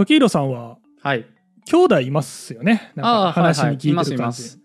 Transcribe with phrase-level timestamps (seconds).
[0.00, 1.26] 時宏さんははい。
[1.66, 2.90] 兄弟いますよね？
[2.94, 3.32] なん。
[3.32, 4.58] 話に聞いいますてる感じ、います。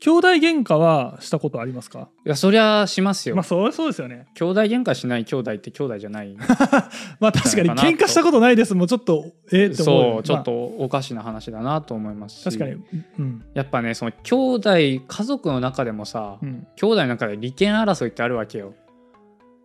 [0.00, 2.08] 兄弟喧嘩はしたことありますか？
[2.26, 3.36] いや、そりゃしますよ。
[3.36, 6.34] まあそうそうですよね兄弟喧嘩しない兄弟って兄弟じゃない。
[7.20, 12.46] まあ確かに喧嘩したことないですもうちょっとえー、って思うよそう、ちょっまとおかしな話だなと思いますし。
[12.48, 12.72] あ確かに
[13.20, 18.74] うん、やっぱね、その兄弟、家族の中でもさ、うん、兄弟の中で利権争いってあるわけよ。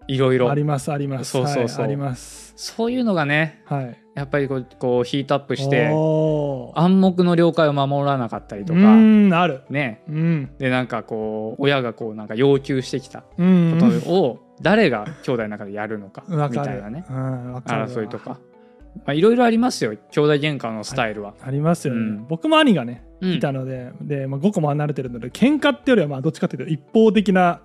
[0.07, 0.53] いろいろあ。
[0.55, 8.91] りますありますそうそうそうはい、ありますそういうのがね、はいやっぱりこうこうヒートアップして、暗黙の了解を守らなかったりとうか、
[9.39, 9.61] ある。
[9.69, 10.01] ね。
[10.09, 10.49] うん。
[10.57, 13.77] で、なんかこう、親がこう、なんか要求してきたうん。
[13.79, 17.05] ことを、誰が兄弟の中でやるのか、みたいなね。
[17.07, 18.39] 争いとか。
[19.05, 21.35] まあ、いろいろありますよ兄弟喧嘩のスタイルは。
[21.43, 22.27] ありますよね、うん。
[22.27, 23.33] 僕も兄がねうん。
[23.33, 27.61] いたので,、でまあ、5個も離れてるので喧嘩ってよりはまあどっちかというと一方的な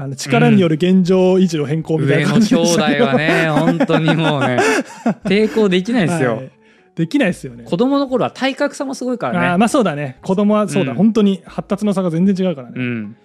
[0.00, 4.60] あの力による現状維持の変更みたいな感じ上の兄弟はね本当にもうね
[5.26, 6.50] 抵抗できないですよ、はい。
[6.94, 7.64] できないですよね。
[7.64, 9.46] 子供の頃は体格差もすごいからね。
[9.48, 10.18] あーまあそうだね。
[10.22, 10.96] 子供はそうだ、うん。
[10.96, 13.16] 本当に発達の差が全然違うからね、うん。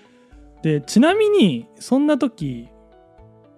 [0.63, 2.67] でちなみにそんな時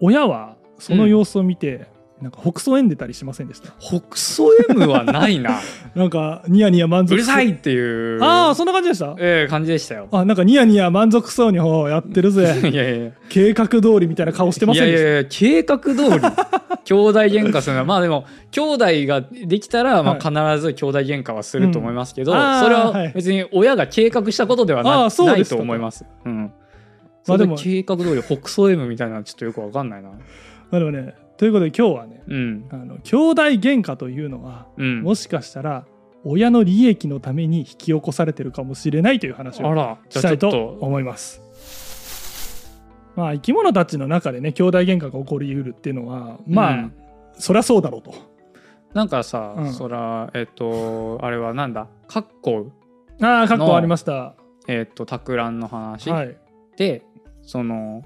[0.02, 1.88] 親はその様子を見て、
[2.21, 3.73] なんか北総園出たりしませんでした？
[3.80, 5.59] 北総 M はないな。
[5.95, 8.23] なんかニヤニヤ満足うるさいっていう。
[8.23, 9.16] ああそんな感じでした？
[9.19, 10.07] ええ感じでしたよ。
[10.11, 12.61] あなんかニヤニヤ満足そうにほうやってるぜ。
[12.72, 16.19] いやいや計画通りみたいな顔してまいせんでしたやいやいや計画通り。
[16.85, 20.29] 兄弟喧嘩するのはまあでも兄弟ができたらまあ必
[20.61, 23.11] ず兄弟喧嘩はすると思いますけど、うんあーそれははい。
[23.13, 26.05] 別に親が計画したことではな,、あーそうないと思います。
[26.25, 26.44] うん。
[26.44, 26.50] ま
[27.27, 30.09] まあでもも計画通り北総 M みたいなのちょっとよくわかんないな。
[30.09, 30.16] ま
[30.73, 32.66] あでもねということで今日はねうん。
[32.72, 35.02] あの兄弟喧嘩というのはうん。
[35.02, 35.86] もしかしたら
[36.23, 41.41] 親の利益のために引き起こされてるかもしれないという話をしたいと思います。
[43.16, 46.94] まあ生き物たちの中でね兄弟喧嘩が起こりうるっていうのはまあ、うん
[47.38, 48.13] そりゃそうだろうと。
[48.94, 52.72] なんかさ、うんそら、えっと、あれはなんだ、カッコ、
[53.22, 54.35] ああ、かっこありました。
[54.67, 56.38] えっと、托卵の話はい。
[56.78, 57.03] で、
[57.41, 58.03] その、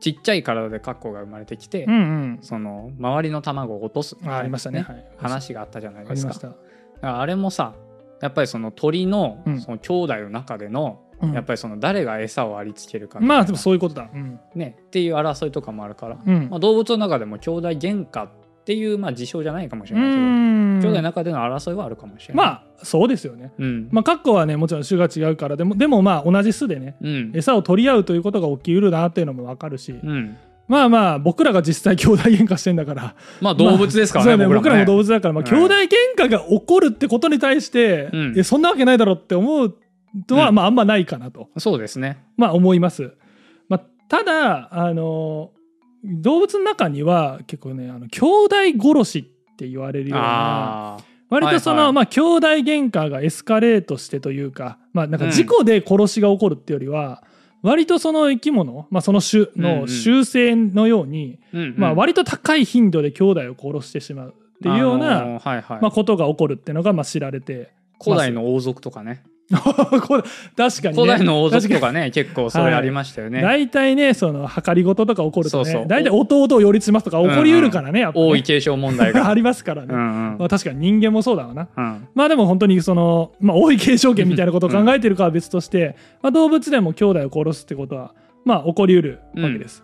[0.00, 2.38] ちっちゃい体でカッコが生まれてきて、うんうん。
[2.40, 4.80] その、周りの卵を落とすあありましたね。
[4.80, 6.54] はい、話があったじゃないですか
[7.02, 7.74] あれもさ
[8.20, 14.08] やっぱりその鳥のうんその兄弟の中での、うんやっぱりその誰が餌をありつけるかまあでもそういうことだ。
[14.10, 14.40] うん。
[14.54, 18.30] ねっていう争いとかもあるから、うんまあ、動物の中でも兄弟喧嘩っ
[18.64, 20.10] ていうまあ事象じゃないかもしうれない。
[20.10, 22.46] けど、ん兄弟の中での争いはあるかもしれない。
[22.46, 23.52] まあそうですよね。
[23.58, 27.32] うん、まあカッコはねもちろん種が違うからでもでもまあ同じ巣でねうん。
[27.34, 30.36] 餌を取り合うということが起きうるなっていうのもわかるし、うん、
[30.68, 33.14] まあまあ僕らが実際兄弟喧嘩してんだから。
[33.40, 35.52] まあ動物ですからね,、まあそう僕らも動物物だから、まあ、はい。
[35.52, 38.34] 兄弟喧嘩が起こるってことに対して、うん。
[38.36, 39.74] えそんなわけないだろうって思う
[40.26, 40.54] とは、うん。
[40.54, 42.24] まああんまないかなと、そうですね。
[42.36, 43.12] まあ、思います。
[43.68, 45.50] まあ、ただあの
[46.04, 49.18] 動物の中には結構ねあの兄弟殺し
[49.52, 51.92] って言われるような割とその、はいはい。
[51.94, 57.22] まあ兄弟喧嘩がエスカレートしてというかまあなんうんか事故で殺しが起こるってよりは、
[57.62, 59.80] 割とその生き物、まあ、その種うんうん。
[59.82, 61.74] の習性のように、うんうん。
[61.76, 65.80] まあ、割と高い頻度で兄弟を殺してしまうっていうような、あのーはいはい。
[65.80, 67.72] まあ、ことが起こるっていうのがまあ知られて
[68.02, 69.22] 古代の王族とかね
[70.56, 71.02] 確かにね。
[71.02, 73.38] 古代の王族と確かかね結構それありましたよね。
[73.38, 78.24] に大体ねその計り事とか起こるとね大体弟を寄りつますとか起こりうるからね、やっぱね。
[78.24, 79.28] 王位継承問題が。
[79.30, 80.02] ありますからね、うんう
[80.34, 80.36] ん。
[80.38, 81.68] まあ、確かに人間もそうだわな。
[81.76, 82.08] うん。
[82.14, 88.12] まあでも本当にその、まあ、王位継承権みたいなことを考えてるかは別として、まあ、動物でも兄弟を殺すってことは
[88.44, 89.82] まあ起こりうるわけです。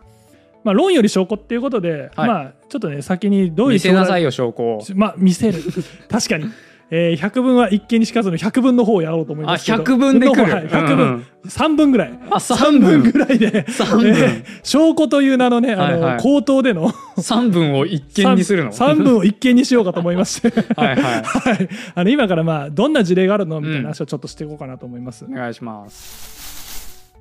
[0.65, 2.29] まあ論より証拠っていうことで、はい。
[2.29, 4.83] まあちょっとね先にどういう見せなさいよよ証拠を。
[4.95, 5.61] まあ見せる。
[6.09, 6.47] 確かに、
[6.91, 10.43] えー、100分は一見にしかずの100分の方をやろうと思いあますけど100分で来る。
[10.43, 21.23] はい100分、うんうん3分ぐらいあ3分ぐらいで三分えー証拠という名のねあの、はいはい口頭での3分を一見にするの？3分を一見にしようかと思いましてはいはい。
[21.23, 25.25] はい、あの今からまあどんな事例があるのみたいな話をちょっとしていこうかなと思います。
[25.25, 27.15] お願いします。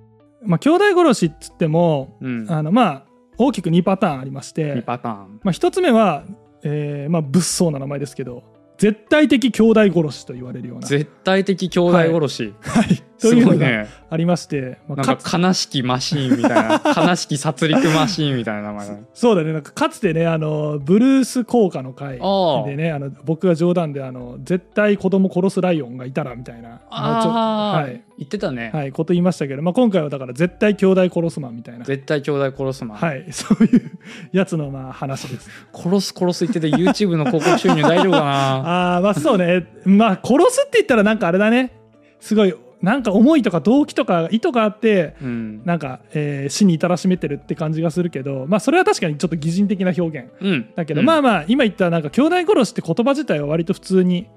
[0.43, 2.47] まあ兄弟殺しっつってもうん。
[2.49, 3.03] あのまあ
[3.37, 5.39] 大きく2パターンありまし2て、パターン。
[5.43, 6.23] まあ、1つ目は、
[6.63, 8.43] えーまあ、物騒な名前ですけど
[8.77, 12.53] 絶対的兄弟殺しと言われるような、絶対的兄弟殺し。
[12.61, 13.85] はい、とすいうのが。
[14.09, 16.81] ありまして、まあなんか悲しきマシーンみたいな。
[17.09, 19.03] 悲しき殺戮マシーンみたいな名前。
[19.13, 22.19] そうだねなんかかつてねあのブルース効果の回
[22.65, 28.71] でねあの僕が冗談であの絶対子供殺すライオンがいたらみたいなまちょああ、はい言ってたね。
[28.73, 32.97] はい、こと言いましたけど、まあ、今回はだから絶対兄弟殺すマンみたいな、絶対兄弟殺すマン。
[32.97, 33.91] はい、そういう
[34.31, 35.49] やつのまあ話です。
[35.73, 38.25] 殺す殺す言ってて YouTube の広告収入大丈夫かな？
[38.95, 41.71] ああまあそうねまあ殺すって言ったらなんかあれだね
[42.21, 42.53] すごい
[42.85, 45.65] なんか思いとか動機とか意図があってうん。
[45.65, 50.29] なんか、えー死に至らしめてるって感じがするけどまあそれは確かにちょっと擬人的な表現。
[50.39, 50.73] うん。
[50.75, 51.05] だけど、うん。
[51.05, 54.27] まあまあ今言ったなんか兄弟殺しって言葉自体は割と普通に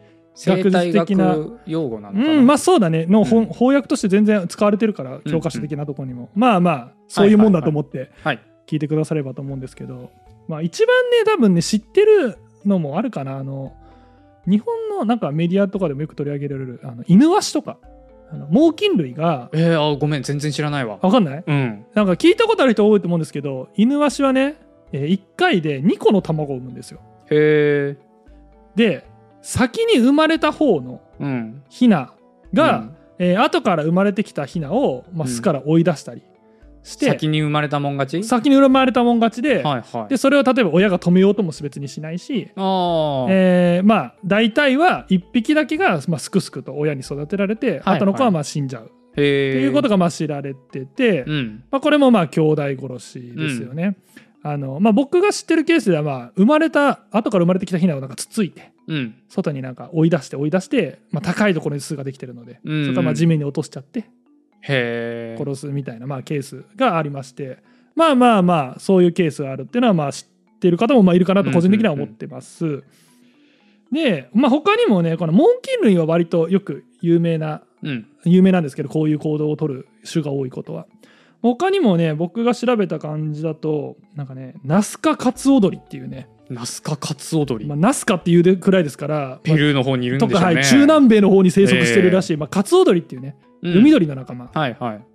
[0.46, 3.04] 学術的な学用語なのうんまあそうだね。
[3.04, 3.24] の、うん。
[3.26, 10.10] 翻訳として全然使われてるから教科書的なところにも、まあまあそういうもんだと思ってはい聞いてくださればと思うんですけど、
[10.46, 13.36] まあ一番ね多分ね知ってるのもあるかな。
[13.36, 13.74] あの
[14.46, 17.78] 日本のなんかメディアとかでもよく取り上げられるあの犬ワシとか
[18.30, 20.98] あの猛禽類がえー、あごめん全然知らないわ。
[21.00, 21.44] わかんない？
[21.46, 21.86] うん。
[21.94, 24.56] なんか聞いたことある人多いと思うんですけど犬ワシはね、
[24.92, 27.00] え1回で2個の卵を産むんですよ。
[27.30, 27.96] へえ
[28.76, 29.06] で
[29.40, 31.62] 先に生まれた方のうん。
[31.68, 32.12] ヒナ
[32.52, 32.94] が、うん。
[33.18, 36.22] えー後から生まれてきたヒナを、まあ、うん巣から追い出したり
[36.88, 38.24] して、先に生まれたもん勝ち？
[38.24, 40.08] 先に生まれたもん勝ちで,、はいはい。
[40.08, 48.92] でそれを例えば親が止めようとも別にしないし、ああ、えーまあ大体は1匹だけが、まあ、すくすくと親に育てられて、はい後の子はまあ死んじゃう。
[49.12, 51.64] っていうことがまあ知られてて、うん。
[51.72, 53.96] まあ、これもまあ兄弟殺しですよね。
[54.44, 59.16] あのまあ、僕が知ってるケースではまあ生まれた後から生まれてきたヒナをなんかつついてうん。
[59.28, 62.84] 外になんか追い出して追い出して、まあ、高いところに巣ができてるので、うん。
[62.84, 64.04] それからまあ地面に落としちゃって
[64.62, 67.58] へえ殺すみたいなまあケースがありまして
[67.94, 72.84] まあまあまあそういうケースがあるっていうのはまあ知ってる方もまあいるかなと個人的には思ってます。
[73.90, 78.06] で、まあ、他にもねこの猛禽類は割とよく有名なうん。
[78.24, 80.86] 有名なんですけどこういう行動を取る種が多いことは。
[81.40, 93.36] 他にもね僕が調べた感じだとなんかねナスカカツオドリっていうね、ナスカカツオドリ、まあ、ナスカっていうくらいですからペルーの方にいるんでしょうね、とか、はい、中南米の方に生息してるらしい、まあ、カツオドリっていうね。
[93.42, 94.50] うん海鳥の仲間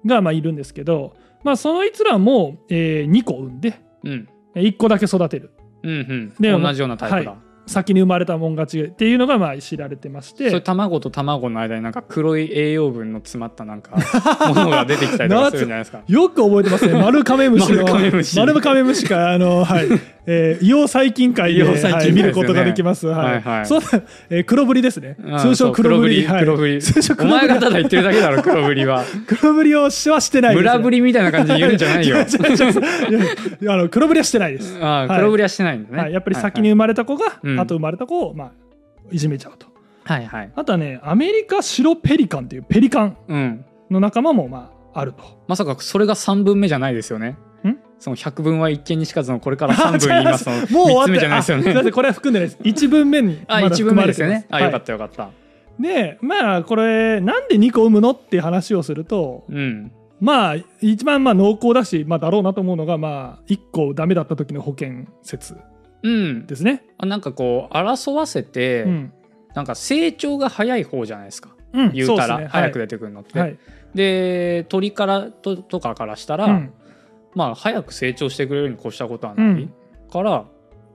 [0.06, 4.30] がまあいるんですけど、まあ、そのいつらも、え2個産んでうん。
[4.56, 5.51] 1個だけ育てる。
[5.84, 6.34] うんうん。
[6.40, 13.95] で同じようなタイプだ、は先に生まれたもん勝ちっていうのがまあ知られてましそれて卵と卵の間になんか黒い栄養分の詰まったなんか
[14.48, 16.01] ものが出てきたりとかするんじゃないですか。
[16.07, 17.86] よく覚えてますね丸カメムシの。
[17.86, 19.88] 丸カメムシかあのはい、
[20.25, 23.07] えー、硫黄細菌界で、硫黄細菌界はい、見ることができます。
[23.07, 23.65] はい、はいはい。
[23.65, 23.88] そうだ、
[24.30, 25.15] えー黒ぶりですね。
[25.19, 26.25] うん通称黒ぶり。
[26.25, 27.48] 黒ぶりはい、通称お黒ぶり。
[27.48, 29.04] 前がただ言ってるだけだろ 黒ぶりは。
[29.25, 32.18] 黒ぶりをしはしてないです、村ぶりみたいな感じで言うんじゃないよ。
[33.71, 34.77] あの黒ぶりはしてないです。
[34.81, 38.51] ああ黒ぶりはしてないんだね、はい、やっぱり先に生まれた子が、うん後生まれた子を、まあ、
[39.11, 39.67] いじめちゃうと。
[40.03, 40.51] はいはい。
[40.55, 43.65] あとはねアメリカ白ペリカンっていうペリカンうん。
[43.89, 45.23] の仲間もまああると。
[45.47, 47.38] まさかそれが3分目じゃないですよね。
[47.65, 47.77] ん？
[48.00, 50.55] その100分は一見にしかずのこれから3分言いますの。
[50.55, 52.61] もう終わ3つって目じゃないですよあすいませんねこれは含んでないです。
[52.61, 54.45] 1文目にあまだ1分目ですよね。
[54.50, 54.91] あ、含まれてます。
[54.91, 55.31] よかったよかっ
[55.77, 55.81] た。
[55.81, 59.91] でまあこれなんで2個産むのっていう話をするとうん。
[60.19, 65.53] まあ一番まあ濃厚だし、まあ、だろうなと思うのがまあ1個ダメだった時の保険説。
[65.53, 65.59] うん
[66.45, 66.83] ですね。
[66.97, 69.13] あなんかこう争わせて、うん。
[69.55, 71.55] なんか成長が早い方じゃないですか。
[71.73, 72.47] うん言うたらね。
[72.47, 73.57] 早く出てくるのって、はい。
[73.95, 76.73] で鳥からととかからしたら、うん。
[77.35, 79.73] まあ早く成長してくれるに越したことはない、うん。
[80.11, 80.45] から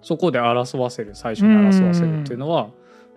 [0.03, 2.69] そこで争わせる最初に争わせるっていうのは、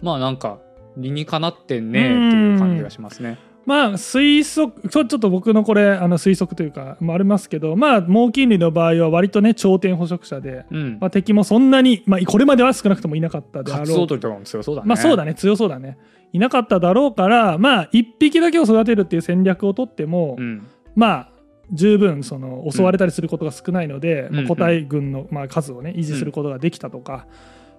[0.01, 0.59] まあなんか
[0.97, 3.37] 理にかなってんねっていう感じがしますね。
[3.65, 10.97] まあ推測ちょちょっと僕のこれあの推測というかもありますけどまあ猛禽類の場合は割とね頂点捕食者で、うん。
[10.99, 14.87] まあ、敵もそんなに、まあ、これまでは少なくともいなかったであカろうとかも強そうだね。
[14.87, 15.97] まあそうだね強そうだね
[16.33, 20.67] いなかっただろうからまあ1匹だけを育てるっていう戦略をとっても、うん。
[20.95, 21.31] まあ
[21.71, 27.27] 十分その襲われたりすることが少ないので、うんまあ、個体群のまあ数をね維持することができたとか、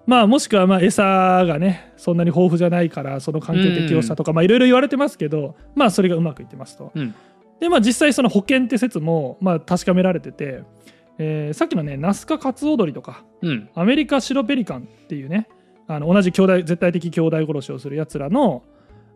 [0.06, 6.90] まあもしくはまあ餌がねそんなに豊富じゃないからその環境適応したとか、まあいろいろ言われてますけどまあそれがうまくいってますと。
[6.94, 7.14] うん。
[7.60, 10.64] でまあ実際その保険って説もまあ確かめられてて、
[11.18, 13.68] えーさっきのねナスカカツオドリとかうん。
[13.74, 15.48] アメリカシロペリカンっていうね
[15.86, 18.64] あの同じ兄弟絶対的兄弟殺しをするやつらの,、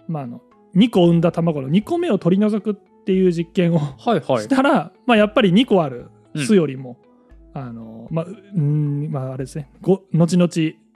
[0.06, 0.40] まあ、あの
[0.76, 4.48] 2個産んだ卵の2個目を取り除くっていう実験をはいはいし。
[4.48, 6.98] たら、まあ、やっぱり2個あるうん巣よりも、
[7.58, 9.70] あのまあううんまああれですね。
[9.80, 10.50] ご後々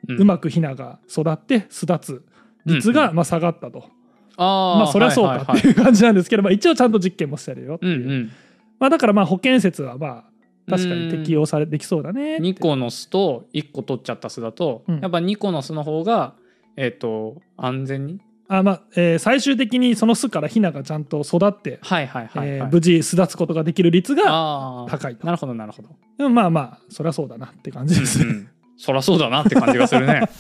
[0.09, 2.25] ううまくヒナが育って巣立つ
[2.67, 3.88] 率が、まあ、下がったと、
[4.37, 8.31] あまあそりゃそうかっていう感じなんですけど、まあ、一応ちゃんと実験もしてるよっていう、うんうん。
[8.79, 10.25] まあ、だからまあ保険説はまあ
[10.71, 12.43] 確かに適用されできそうだねって。
[12.43, 15.00] 2個の巣と1個取っちゃった巣だと、うん。
[15.00, 16.35] やっぱ2個の巣の方が、
[16.76, 18.21] えっ、と、安全に
[18.52, 22.49] あまあえー最終的にその巣からヒナがちゃんと育って、はいはいはい、はい。
[22.49, 25.25] えー無事巣立つことができる率が高いと。
[25.25, 25.88] なるほどなるほど。
[26.19, 28.49] でもまあまあそりゃそうだなって感じです、うんうん。
[28.76, 30.23] そらそうだなって感じがするね。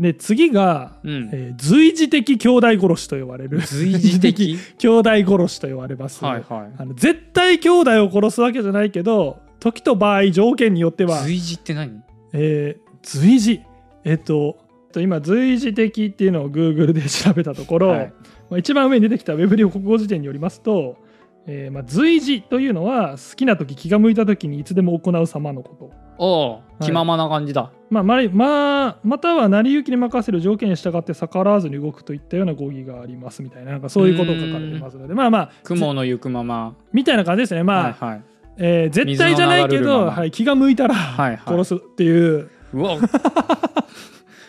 [0.00, 1.30] で次が、うん。
[1.32, 3.60] えー随時的兄弟殺しと呼ばれる。
[3.60, 6.72] 随時的兄弟殺しと呼ばれます、はいはい。
[6.78, 12.02] あの絶対兄弟を殺すわけじゃないけど時と場合条件によっては、随時って何？
[12.32, 13.60] えー随時。
[14.04, 14.58] えっと
[15.00, 18.12] 今随時的っていうのを Google で調べたところ、はい。
[18.50, 20.96] まあ、一番上に出てきたウェブリオ国語辞典によりますと、
[21.46, 25.90] えーまあ、随時というのは好きな時気が向いた時にいつでも行う様のこと。
[26.18, 36.76] おう気ままな感じだ、まあ、まりまあ、または成り行きに任せる条件に従って逆らわずに動くといったような語義がありますみたいななんかそういうことが書かれてますのでまあまあ雲の行くまま。
[36.92, 37.62] みたいな感じですね。
[37.64, 38.14] まあ、はい。
[38.14, 38.22] はい
[38.58, 40.10] えー絶対じゃないけど、まま。
[40.12, 41.40] はい、気が向いたらはいはい。
[41.46, 42.98] 殺すっていう、うわ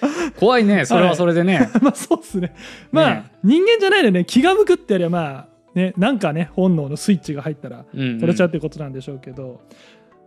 [0.39, 0.85] 怖いね。
[0.85, 2.53] それはそれでね、 まあそうですね。
[2.91, 3.31] まあ、ね。
[3.43, 4.25] 人間じゃないのね。
[4.25, 8.19] 気が向くってやりゃまあねなんかね本能のスイッチが入ったらうんうん。
[8.19, 9.61] 殺しちゃうってことなんでしょうけど、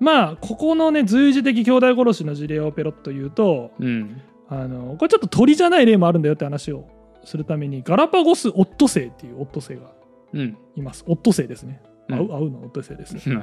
[0.00, 4.21] まあここのね随時的兄弟殺しの事例をペロッと言うとうん。
[4.49, 6.85] あのこれちょっと鳥じゃない例もあるんだよって話を
[7.25, 9.90] するためにガラパゴスオットセイっていうオットセイが
[10.35, 10.56] うん。
[10.76, 11.04] います。
[11.06, 11.80] オットセイですね。
[11.90, 13.16] うん合う合うのオットセイです。
[13.28, 13.38] う ん い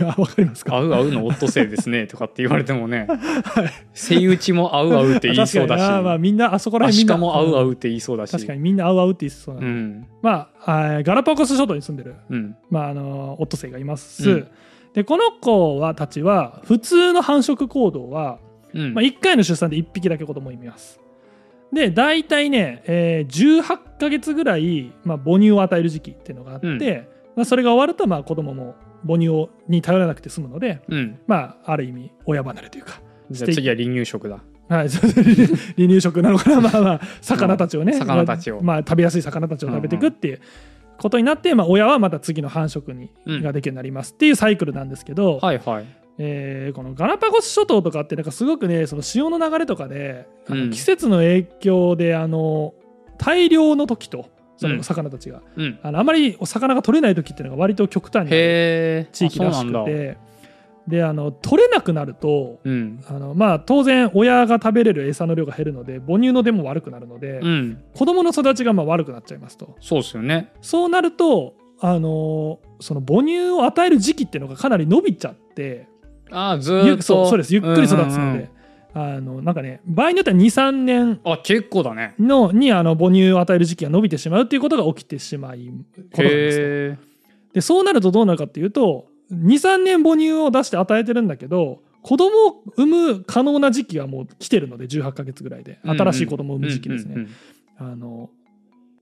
[0.00, 0.76] やわかりますか？
[0.76, 3.06] 合う合うのオットセイですねとかって言われてもね。
[3.10, 3.70] はい。
[3.92, 5.80] セイウチも合う合うって言いそうだし。
[5.80, 5.96] 確かに。
[5.96, 8.32] なまあみんなあそこらア辺みんなシカも合う合ううって言いそうだし。
[8.32, 9.72] 確かにみんな合う合うって言いそうなで、うん。
[10.00, 12.14] んまあガラパゴス諸島に住んでる。
[12.30, 12.56] うん。
[12.70, 14.46] まあ、あのオットセイがいます、うん。
[14.94, 18.38] でこの子はたちは普通の繁殖行動は、
[18.74, 18.94] うん。
[18.94, 21.00] まあ、1回の出産で1匹だけ子供を産みます。
[21.72, 26.78] で大体ね、えー18ヶ月ぐらい、まあ、母乳を与える時期っていうのがあって、うん
[27.38, 28.74] まあ、それが終わるとまあ子供も
[29.06, 31.20] 母乳をに頼らなくて済むので、うん。
[31.28, 34.40] まあ、ある意味親離れというか、じゃあ次は離乳食だ。
[34.68, 34.88] はい、
[35.78, 36.60] 離乳食なのかな。
[36.60, 37.98] まあまあ 魚たちをね、うん。
[38.00, 38.60] 魚たちを。
[38.60, 40.40] まあ、食べやすい魚たちを食べていくっていう
[40.98, 45.86] ことになって、まあ、親はまた次の繁殖に、うんができるようになりますっていうサイクルなんですけど、はいはい。
[46.18, 50.26] えーこのガラパゴス諸島とかってなんかすごくねその潮の流れとかで
[50.72, 52.74] 季節の影響であの
[53.18, 54.26] 大量の時と
[54.58, 55.78] その魚たちが、うん。
[55.82, 58.30] あのあまりお魚が取れない時っていうのが割と極端に
[59.12, 60.18] 地域らしくて。
[60.88, 63.04] であの取れなくなるとうん。
[63.06, 67.84] あのまあ当然親が食べれる餌の量が減るので母乳の出も悪くなるので、うん。
[67.94, 69.76] 子供の育ちがまあ悪くなっちゃいますと。
[69.80, 70.50] そうっすよね。
[70.62, 75.88] そうなるとあのその母乳を与える時期っていうのがかなり伸びちゃって
[76.30, 77.02] ああずっと。
[77.02, 77.54] そうそうです。
[77.54, 78.48] ゆっくり育つので、うんうんうん
[79.00, 82.14] あのなんかね場合によっては23年あ結構だね。
[82.18, 85.72] のにあの母乳を与える時期が伸びてしまうっていうことが起きてしまいこ
[86.16, 87.08] となんですよ
[87.52, 95.78] でそうなるとどうなるかっていうと23年母乳を出して与えてるんだけど子供を産む可能な時期がもう来てるので18ヶ月ぐらいで。
[95.84, 97.26] 新しい子供を産む時期ですね、
[97.76, 98.30] あの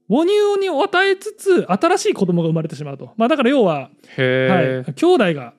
[0.09, 5.55] 母乳に与えつつ新しい子供が生まれてしまうと、まあ、だから要は、はい、兄弟が、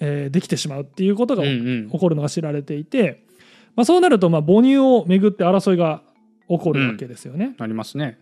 [0.00, 3.24] えーできてしまうっていうことが起こるのが知られていて、
[3.78, 6.02] まあ、そうなるとまあ母乳をめぐって争いが
[6.48, 7.54] 起こるわけですよね。
[7.58, 8.18] なりますね。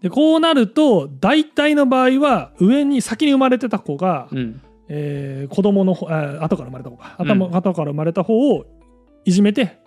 [0.00, 4.62] でこうなると大体の場合は上に先に生まれてた子が、うん。
[4.88, 7.14] えー子供の方あ後から生まれた子か。
[7.18, 7.54] 頭、うん。
[7.54, 8.64] 後から生まれた方を
[9.26, 9.78] いじめて、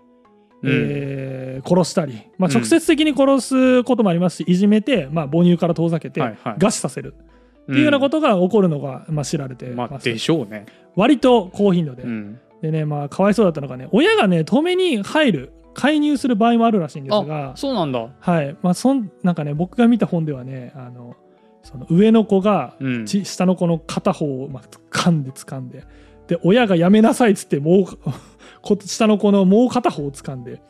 [0.62, 0.72] うん。
[0.72, 2.54] えー殺したり、まあ、うん。
[2.54, 6.54] 直接的に殺すこともありますし、いじめて、まあ、母乳から遠ざけて、はいはい。
[6.60, 7.16] 餓死させる。
[7.63, 10.68] っていうようなことが起こるのが、まあ、知られてまあます、でしょうね。
[10.96, 18.10] 割と高頻度で、うんでねまあかわいそうだったのがね親がね止めに入る介入する場合もあるらしいんですがあそうなんだ。
[18.20, 18.58] はい。
[18.62, 21.16] まあそんなんかね僕が見た本ではねあの
[21.63, 23.06] その上の子がうん。
[23.06, 25.86] ち下の子の片方をまあ掴んで掴んで
[26.28, 27.86] で親がやめなさいっつってもう
[28.62, 30.62] こ下の子のもう片方を掴んで、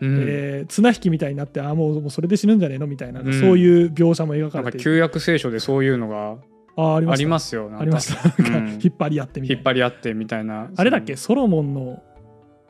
[0.00, 0.24] うん。
[0.26, 4.84] えー綱引きみたいになってあーもうもうそれで死ぬんじゃねえのみたいな、うんそういう描写も描なんかかれていて。
[4.84, 6.36] 旧約聖書でそういうのが
[6.76, 8.68] あーありますよありました なんかうん。
[8.82, 10.68] 引っ張り合ってみたい引っな張り合ってみたいな。
[10.76, 11.16] あれだっけ？
[11.16, 12.02] ソロモンの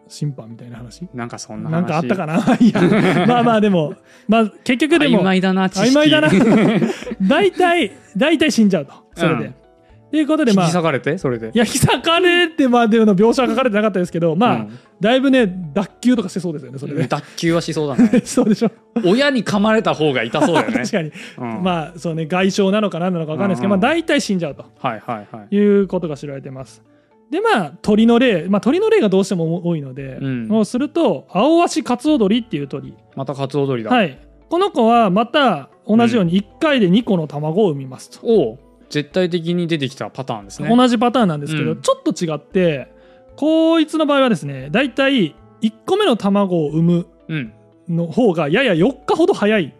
[0.09, 1.03] 審判みたいな話？
[1.15, 1.73] なんかそんな話。
[1.73, 2.37] なんかあったかな？
[2.61, 3.27] いや。
[3.27, 3.95] まあまあでも
[4.29, 5.91] まあ結局でも曖昧だな知識。
[5.91, 6.29] 曖昧だな。
[7.29, 8.93] 大体大体死んじゃうと。
[9.17, 9.53] それで。
[10.07, 11.19] うんということでまあ引き裂かれて？
[11.19, 11.51] それで。
[11.53, 14.79] いや引き裂かれてまでの描写は書かれてなかったですけどまあ、うん。
[15.01, 17.07] だいぶね脱臼とかしてそうですよねそれで。
[17.07, 18.21] 脱臼はしそうだね。
[18.25, 18.71] そうでしょ、
[19.05, 20.79] 親に噛まれた方が痛そうだよね。
[20.87, 21.63] 確かに、うん。
[21.63, 23.81] まあそうね外傷なのか何なのか分かんないですけど、うん。
[23.81, 24.65] まあ、大体死んじゃうと。
[24.79, 25.55] はいはいはい。
[25.55, 26.83] いうことが知られてます。
[27.31, 30.47] でまあ鳥の例、まあ、鳥の例がどうしても多いので、うん。
[30.47, 32.95] もうするとアオアシカツオドリっていう鳥。
[33.17, 38.59] またカツオドリだ、はい、この子はまた同じように1回で2個の卵を産みますと、おう
[38.89, 40.69] 絶対的に出てきたパターンですね。
[40.75, 41.83] 同じパターンなんですけど、うん。
[41.83, 42.93] ちょっと違って
[43.37, 47.53] こいつの場合はですねだいたい1個目の卵を産むうん。
[47.89, 49.75] の方がやや4日ほど早い。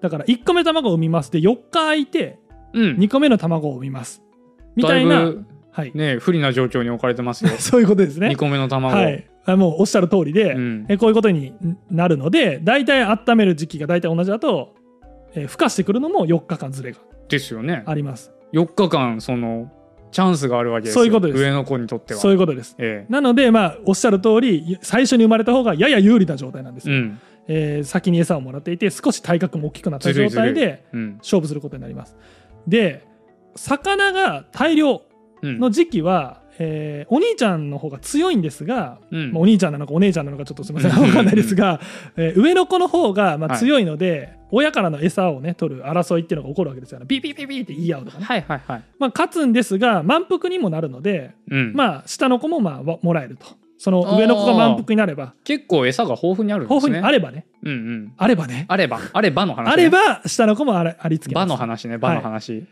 [0.00, 2.38] だから1個目の卵を産みますで4日空いて
[2.72, 2.96] うん。
[2.96, 4.22] 2個目の卵を産みます。
[4.74, 5.32] みたいな
[5.74, 7.50] はい、ね不利な状況に置かれてますよ。
[7.58, 8.28] そういうことですね。
[8.28, 9.24] 2個目の卵はい。
[9.44, 10.86] あもうおっしゃる通りで、うん。
[10.88, 11.54] えこういうことに
[11.90, 14.74] なるので大体温める時期が大体同じだと、
[15.34, 16.98] えー孵化してくるのも4日間ずれが
[17.28, 17.82] ですよね。
[17.86, 18.32] あります。
[18.52, 19.70] 4日間その
[20.10, 21.00] チャンスがあるわけですよ。
[21.00, 21.38] そういうことです。
[21.38, 22.20] 上の子にとっては。
[22.20, 22.74] そういうことです。
[22.78, 27.20] えなのでまあおっしゃる通り最初に生まれた方がやや有利な状態なんですよ、えうん。
[27.48, 31.16] えー先に餌をもらっていて少し体格も大きくなった状態でうん。
[31.18, 32.16] 勝負することになります。
[32.68, 33.06] で
[33.56, 35.02] 魚が大量
[35.42, 35.58] うん。
[35.58, 39.32] の時期は、えーお兄ちゃんの方が強いんですが、うん。
[39.32, 41.00] まあお兄ちゃんなのかお姉ちゃんなのかちょっとすみません。
[41.00, 41.80] 分かんないですが、
[42.16, 43.58] えー上の子の方がまあはい。
[43.58, 47.06] 強いので、親からの餌をね取る争いっていうのが起こるわけですよね。
[47.06, 48.82] ピーピーピーピーって言い合うとかね、はいはいはい。
[48.98, 51.72] まあ、勝つんですが満腹にもなるので、うん。
[51.74, 53.46] まあ下の子もまあわもらえると。
[53.78, 57.00] その上の子が満腹になれば結構餌が豊富にあるんで豊すね。
[57.00, 57.46] 富にあればね。
[57.64, 58.12] うんうん。
[58.16, 58.64] あればね。
[58.68, 59.72] あれば、あればの話、ね。
[59.72, 61.42] あれば下の子もあれありつけます。
[61.42, 62.64] 場の話ね、場の話。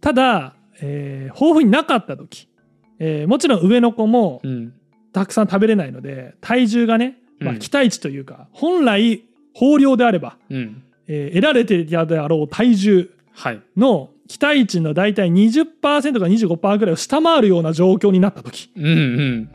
[0.00, 2.48] ただ、えー豊富になかった時、
[2.98, 4.72] えーもちろん上の子もうん。
[5.12, 9.22] たくさん食べれないので体重がね、まあ、うん期待値というか、本来
[9.58, 10.82] 豊漁であれば、うん。
[11.08, 13.60] えー得られていたであろう体重はい。
[13.76, 19.50] の期待値の大体20%から25%ぐらいを下回るような状況になった時、うんうん。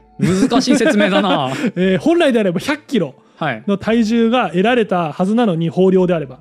[0.50, 1.50] 難しい説明だな。
[1.76, 3.64] えー本来であれば100キロはい。
[3.68, 6.40] の体重が得られたはずなのに豊漁であれば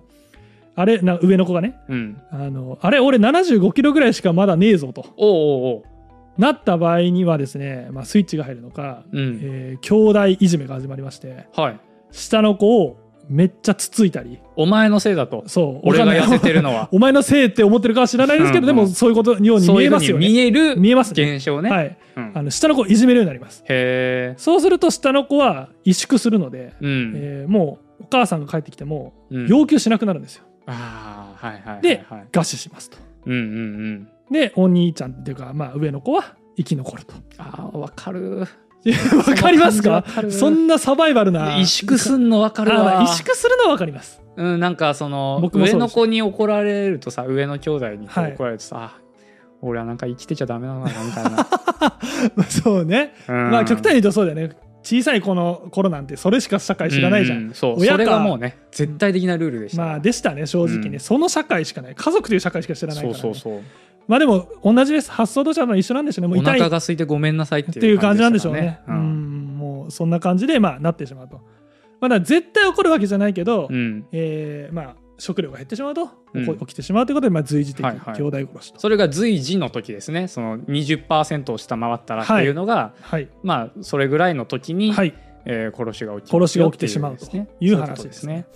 [0.76, 2.16] あれな上の子がねうん。
[2.30, 5.82] あのあれ俺75キロぐらいしかまだねえぞとおうおうおう。
[6.40, 9.40] なった場合にはですね、まあ、スイッチが入るのか、うん。
[9.42, 11.80] えー兄弟いじめが始まりましてはい。
[12.10, 15.44] 下の子をめっちゃつついたりお前のせいだと。
[15.46, 16.88] そう俺が痩せてるのは。
[16.92, 21.70] お前のせいって思ってるかは知らないですけど、うんうんでもそういうことのように見えますよね見える見えますね現象ね。
[21.70, 24.34] はいうんあの下の子をいじめるようになりますへえ。
[24.36, 27.12] そうすると下の子は萎縮するので、うん。
[27.16, 31.82] えーもうお母さんが帰ってきてもうん要求しなくなるんですよ、ああ、はいはいはいはい。
[31.82, 34.08] で餓死しますとうんうんうん。
[34.30, 37.14] でお兄ちゃんっていうか、まあ、上の子は生き残ると。
[37.38, 38.46] ああ、わかる。
[39.26, 40.04] わかりますか？
[40.30, 41.56] そんなサバイバルな。
[41.58, 43.00] 萎縮すんのわかるわ。
[43.00, 44.22] あ萎縮するのはわかります。
[44.36, 49.00] うん、なんかその僕も上の子に怒られるとさ上の兄弟に怒られるとさ、あ
[49.60, 53.50] 俺はなんか生きてちゃダメなのかなみたいな、 そうね、うん。
[53.50, 54.56] まあ極端に言うとそうだよね。
[54.82, 57.80] 小さい子の頃なんてそれしか社会知らないじゃん、ううそう。
[57.80, 57.92] 親か。
[57.92, 61.00] それがもうね絶対的なルールでした、まあでしたね正直ね、うん。
[61.00, 61.94] その社会しかない。
[61.94, 63.62] 家族という社会しか知らないから、ね、そうそうそう
[64.10, 65.12] まあでも同じです。
[65.12, 66.28] 発想としてはまあ一緒なんでしょうね。
[66.28, 66.58] もうお痛い。
[66.58, 68.80] 腹が空いてごめんなさいってっていう感じなんでしょうね。
[68.84, 71.36] からうん、もうそんな感じでまあなってしまうと。
[71.36, 73.76] まあ、だから絶対起こるわけじゃないけど、うん。
[73.76, 76.44] うんえーまあ食料が減ってしまうと、うん。
[76.44, 78.14] 起こ起きてしまうということで、まあ、随時的はいはい。
[78.16, 78.80] 兄弟殺しと。
[78.80, 80.26] それが随時の時ですね。
[80.26, 88.46] その20%を下回ったらっていうのが、はい、まあそれぐらいの時に、はい、えー殺しが起き殺しが起きてしまうという話ですね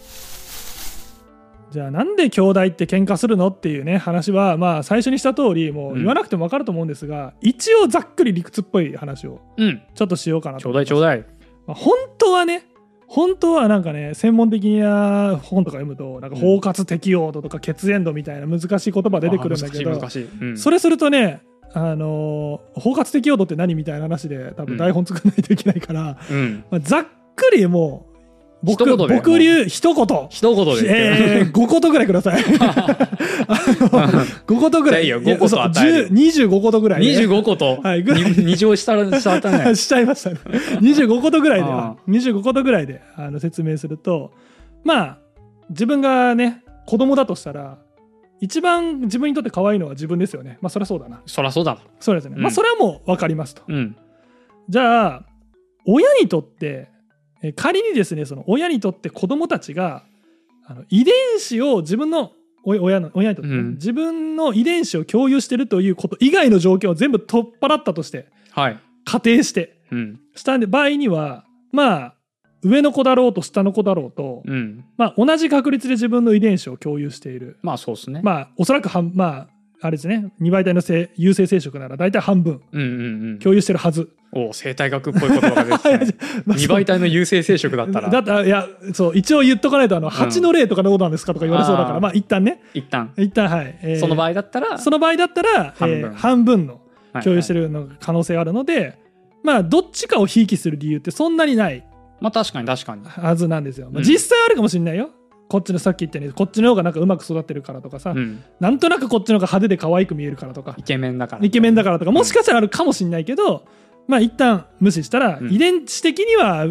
[1.74, 9.82] じゃあなんで兄弟って喧嘩するのっていうね話はまあ最初にした通りもう言わなくても分かると思うんですが、一応ざっくり理屈っぽい話をうん。
[9.92, 10.94] ちょっとしようかなちと思います。
[10.94, 11.66] ょうだいちょうだい。
[11.66, 12.64] まあ、本当はね
[13.08, 20.00] 本当はなんかね専門的な本とか読むとなんか包括適応度とか血縁度みたいな難しい言葉出てくるんだけど
[20.40, 20.56] うん。
[20.56, 26.64] それするとねあのー包括適応度って何みたいな話で多分台本作らないといけないから、うん。
[26.70, 28.13] まあ、ざっくりもう
[28.64, 32.42] 僕一言で僕流一言一言でえー、5ことぐらいください。
[32.42, 35.04] あの5ことぐらい。
[35.04, 37.18] いいよ5個とや与えるそう10 25ことぐらい、ね。
[37.18, 40.36] 25個とはいぐらいに二乗したらしたったねしちゃいましたね。
[40.80, 44.32] 25ことぐらいであは、25ことぐらいであの説明すると、
[44.82, 45.18] まあ、
[45.70, 47.78] 自分がね、子供だとしたら、
[48.40, 50.58] 一番自分にとって可愛いのは自分ですよね。
[50.60, 51.22] まあ、そりゃそうだな。
[51.26, 52.34] そらそうだそうですね。
[52.36, 53.62] うんまあ、それはもう分かりますと。
[53.68, 53.96] うん
[54.68, 55.26] じゃあ、
[55.84, 56.88] 親にとって、
[57.44, 60.02] え仮にですね、その親にとって子供たちが、
[60.66, 62.32] あの遺伝子を自分の
[62.64, 63.70] お親の親にとってね、うん。
[63.74, 68.80] 自分の遺伝子を共有してるということ以外の条件を全部取っ払ったとしてはい。
[69.04, 70.20] 仮定してうん。
[70.34, 72.14] した場合にはまあ
[72.62, 74.86] 上の子だろうと下の子だろうと、うん。
[74.96, 77.58] まあ、同じ確率で自分の遺伝子を共有している。
[77.60, 78.20] まあそうですね。
[78.24, 79.48] まあおそらく半まあ
[79.82, 83.38] あれですね2倍体の性有性生殖なら大体半分うんうんうん。
[83.40, 84.08] 共有してるはず。
[84.36, 86.06] お生態学っぽい言葉が出てきたね。
[86.44, 88.10] まあ二倍体の有性生殖だったら。
[88.10, 92.60] だったらいやそう一応言っとかないとあの8の例とかどうなんですかとか言われそうだから、まあ一旦ね。
[92.74, 93.12] 一旦。
[93.16, 96.66] 一旦はい、えーその場合だったらその場合だったら半分えー半分。
[96.66, 96.80] の
[97.22, 98.98] 共有してるるの可能性があるので、
[99.44, 101.84] まあどっちかをひいきする理由ってそんなにない。
[102.20, 103.02] まあ確かに確かに。
[103.04, 104.04] はずなんですよ、まあうん。
[104.04, 105.10] 実際あるかもしれないよ。
[105.48, 108.42] こっちのさっき言ったようにこっちの方がなんかうまく育ってるからとかさ、うん。
[108.58, 110.74] なんとなくこっちの方が派手で可愛く見えるからとか。
[110.78, 111.44] イケメンだから。
[111.44, 113.64] イケメンだからとかもしかしたらあるかもしれないけど、
[114.06, 115.52] まあ一旦無視したら、うん。
[115.52, 116.66] 遺伝子的には、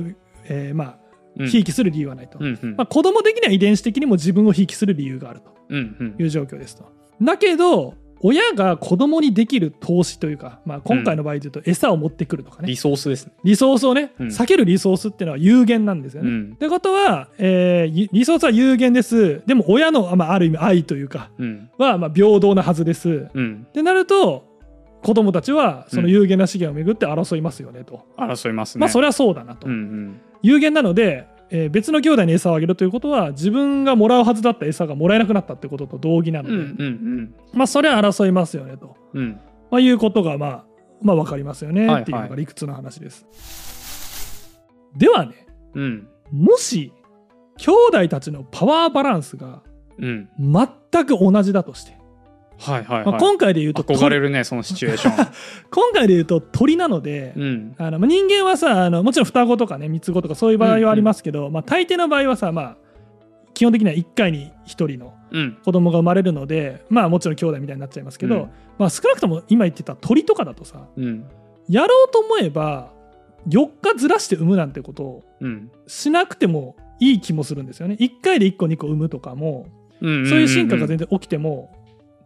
[0.46, 0.98] えーまあ
[1.38, 1.48] うん。
[1.48, 2.76] ひいきする理由はないと、うんうん。
[2.76, 5.54] まあ、子供的には遺伝子的にも自分をひいきする理由があると。
[5.74, 6.86] いう状況ですと。
[7.22, 13.34] だけど親が子供にできる投資というか、まあ、今回の場合で言うと餌を持ってくるとかね、リソースですね。
[13.44, 14.28] リソースをねうん。
[14.28, 16.30] 避けるリソースっていうのは有限なんですよね。
[16.30, 16.52] うん。
[16.54, 19.42] ってことは、えーリリソースは有限です。
[19.46, 21.70] でも親の、まあ、ある意味愛というかうん。
[21.78, 23.28] は、まあ、平等なはずです。
[23.34, 23.66] うん。
[23.68, 24.53] ってなると
[25.04, 28.06] 子供たちはその有限な資源をめぐって争いますよねと。
[28.18, 29.68] 争いますねまあそれはそうだなと。
[29.68, 39.40] うんうん有限なので、えー別の兄弟に餌をあげるということは自分がもらうはずだった餌がもらえなくなったってことと同義なので、うんうんまあそれは争いますよねと、うんうん
[39.72, 40.66] まあ、いうことがまあ
[41.02, 43.26] まあ分かりますよねはいっていうのが理屈の話です。
[44.98, 46.08] ではねうん。
[46.32, 46.92] もし
[47.58, 49.62] 兄弟たちのパワーバランスが
[49.98, 50.30] うん。
[50.38, 51.96] 全く同じだとして、
[52.64, 53.06] はいはいはい。
[53.06, 55.28] まあ、今回で言うと憧れるね、そのシチュエーション。
[55.70, 57.76] 今回で言うと鳥なので、うん。
[57.78, 62.78] あのまあ人間はさあのもちろん双子とかね三つ子とかそういう場合はありますけど、まあ、大抵の場合はさ、まあ、
[63.54, 65.58] 基本的には1回に1人のうん。
[65.64, 71.26] 子供が生まれるのでまあもちろん兄弟みたいになっちゃいますけど、うんまあ、少なくとも今言ってた鳥とかだとさうん。
[71.70, 72.92] やろうと思えば
[73.50, 75.72] 4日ずらして産むなんてことをうん。
[75.88, 79.68] しなくてもいい気もするんですよね1回で1個2個産むとかも
[80.02, 80.28] うん。
[80.28, 81.72] そういう進化が全然起きても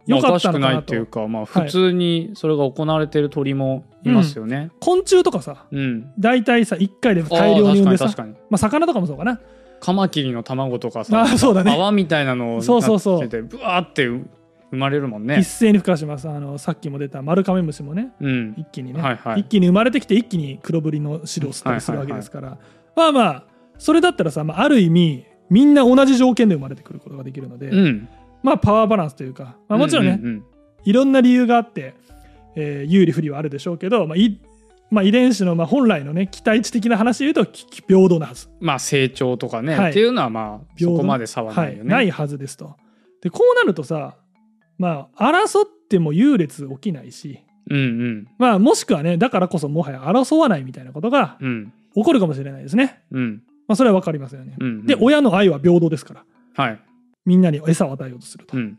[0.08, 4.70] よかったのかなとまあおかしくないっていうか、まあ、普通にそれが行われてる鳥もいますよね。
[4.80, 6.12] 昆虫とかさうん。
[6.18, 8.46] 大体さ1回で大量に産んでさ確かに確かに。
[8.50, 9.40] まあ、魚とかもそうかな
[9.80, 14.26] カマキリの卵とかさ、あーそうだね泡みたいなのをそうそうそうててブワーって生
[14.72, 15.46] まれるもんね一。
[15.46, 18.54] 斉に孵化しますあのさっきも出たマルカメムシもねうん。
[18.56, 22.58] 一気にね、はいはい一気に生まれてきて一気に黒ぶりの汁を吸ったりするわけですから、
[22.96, 23.44] まあまあ
[23.78, 28.08] それだったらさ、まあ、ある意味みんな同じ条件で生まれてくることができるので、うん。
[28.42, 30.44] まあパワーバランスというか、まあ、もちろんね、うんうん
[30.84, 31.94] いろんな理由があって、
[32.54, 34.40] えー有利不利はあるでしょうけど、まあい
[34.90, 41.90] まあ、遺伝子のまあ本来のね期待値的な話で言うと平等なはず、まあ成長とかね、はいっていうのはまあそこまで差はないよね。
[41.90, 42.76] ないはずですと。
[43.22, 44.16] でこうなるとさ
[44.78, 53.02] まあ争っても優劣起きないし、うんうんまあ、もしくはねだからこそもはや争わないみたいなことがうん起こるかもしれないですね。
[53.10, 54.54] うんまあ、それは分かりますよね。
[54.58, 54.86] うんうん。
[54.86, 56.24] で親の愛は平等ですから
[56.54, 56.80] はい。
[57.28, 58.56] みんなに餌を与えようとすると。
[58.56, 58.78] うん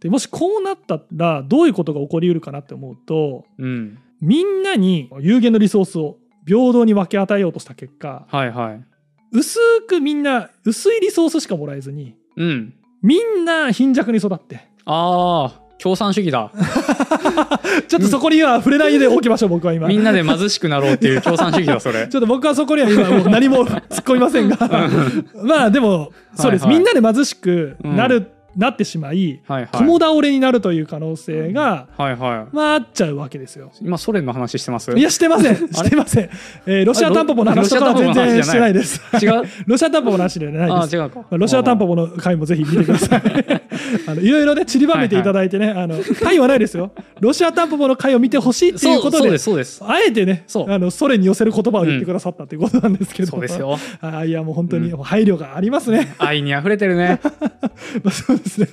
[0.00, 3.98] でもしこうなったらどういうことが起こりうるかなって思うとうん。
[4.22, 8.84] みんなに有限のリソースを平等に分け与えようとした結果はいはい。
[9.32, 12.74] 薄くみんな薄いリソースしかもらえずにうん。
[13.02, 16.50] みんな貧弱に育ってああ共産主義だ。
[17.88, 19.88] ちょっとそこには触れないでおきましょう僕は今。
[19.88, 22.06] みんなで貧しくなろうっていう共産主義だそれ。
[22.08, 22.14] ち。
[22.14, 24.58] ょっと僕はそこには今もう何も突っ込みませんが。
[25.42, 26.78] まあでもそうです、はいはい。
[26.78, 29.70] みんなで貧しくなる、なってしまいはいはい。
[29.78, 32.54] 共倒れになるという可能性が、はいはい。
[32.54, 33.70] まああっちゃうわけですよ。
[33.80, 34.90] 今ソ連の話してます？
[34.92, 36.30] いやしてませんしてません、
[36.66, 41.20] えーロシアタンポポの話とかは全然してないです違うロシアタンポポの話ではないです ああ違うか。
[41.20, 43.22] まあロシアタンポポの回もぜひ見てください。
[44.06, 46.92] あのいろいろね散りばめていただいてね、あの回はないですよ。
[47.20, 49.82] ロシアタンポポの回を見てほしいっていうことでそうです。
[49.86, 53.78] あえてねあのソ連に寄せる言葉を言ってくださったということなんですけど、そうですよ。
[54.00, 56.14] あいやもう本当に配慮がありますね。
[56.18, 57.20] 愛に溢れてるね。
[58.02, 58.68] まあそうですね。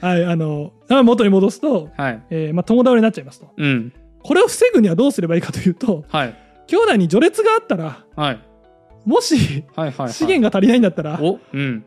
[0.00, 2.22] はいあのあ元に戻すと、はい。
[2.30, 3.52] えーまあ友倒れになっちゃいますと。
[3.56, 3.92] うん。
[4.22, 6.36] これを防ぐにはどうすればいいかというと、はい。
[6.66, 8.40] 兄弟に序列があったらはい。
[9.04, 10.12] もしはいはいはい。
[10.12, 11.84] 資源が足りないんだったら、おうん。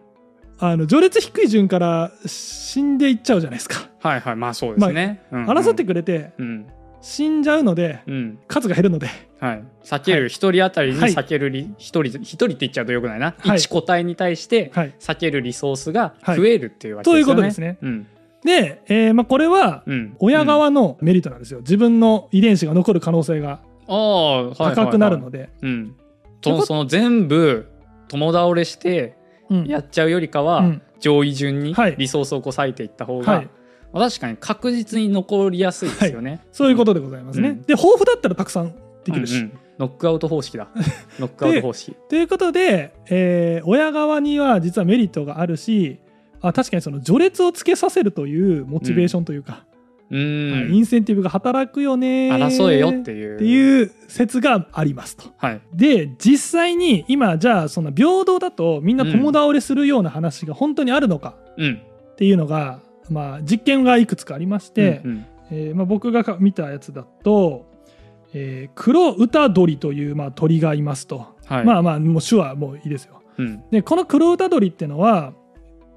[0.60, 3.90] あの序列低い順から死んでいっちゃうじゃないですか。
[4.00, 4.36] はいはい。
[4.36, 5.22] まあそうですね。
[5.32, 6.68] うんうん争ってくれてうん。
[7.02, 8.40] 死んじゃうのでうん。
[8.48, 9.08] 数が減るので。
[9.40, 9.64] はい。
[9.84, 11.14] 避ける一人当たりにはい。
[11.14, 13.36] 避けるり一人一人って言っちゃうとよくないな。
[13.38, 13.58] はい。
[13.58, 14.94] 一個体に対してはい。
[15.00, 17.36] 避けるリソースが増えるっていうわけはいですよね。
[17.36, 17.78] ということですね。
[17.82, 18.08] うん。
[18.44, 20.16] で、えーまあ、これはうん。
[20.20, 21.60] 親側のメリットなんですよ。
[21.60, 25.50] 自分の遺伝子が残る可能性が高くなるので、
[26.42, 27.68] その全部
[28.08, 29.16] 共倒れして
[29.50, 29.66] うん。
[29.66, 30.82] やっちゃうよりかは、うん。
[31.00, 31.96] 上位順にはい。
[31.98, 33.50] リソースをこう割いていった方が、はい、
[33.94, 36.42] まあ確かに確実に残りやすいですよね。
[36.52, 38.74] そういうことでございますね、うんで豊富だったらたくさん
[39.04, 40.68] できるし、うんうんノックアウト方式だ。
[41.20, 41.96] ノックアウト方式。
[42.10, 46.00] ということで、えー親側には実はメリットがあるし
[46.42, 49.64] あ確かにその序列をつけさせるというモチベーションというか、
[50.12, 50.24] うはい
[50.70, 50.76] ん。
[50.76, 53.36] インセンティブが働くよね争えよっていう。
[53.36, 55.30] っていう説がありますと。
[55.38, 55.62] はい。
[55.74, 61.80] で実際に今じゃあその平等だとみんな共倒れするような話が本当にあるのかうん。
[62.12, 67.66] っていうのが、まあ、実験がいくつかありまして、うんうんえーまあ、僕が見たやつだと、
[68.34, 71.66] えー、黒歌鳥という、まあ、鳥がいますと、はい。
[71.66, 73.22] まあまあもう種はもういいですよ。
[73.38, 73.64] うん。
[73.72, 75.34] でこの黒歌鳥っていうのは、